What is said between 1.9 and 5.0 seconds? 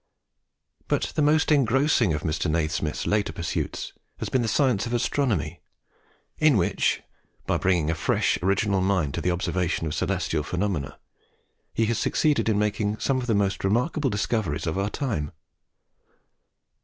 of Mr. Nasmyth's later pursuits has been the science of